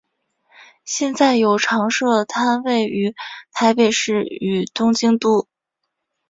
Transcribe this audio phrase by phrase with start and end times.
[0.83, 3.13] 现在有常设摊位于
[3.51, 5.47] 台北市与东京都。